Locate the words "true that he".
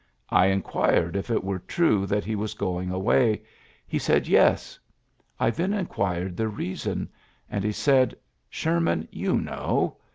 1.59-2.33